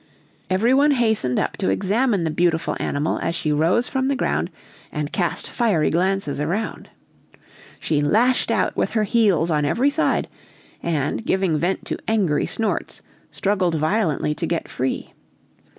[0.49, 4.49] Every one hastened up to examine the beautiful animal as she rose to the ground
[4.91, 6.89] and cast fiery glances around.
[7.79, 10.27] She lashed out with her heels on every side;
[10.81, 15.13] and, giving vent to angry snorts, struggled violently to get free.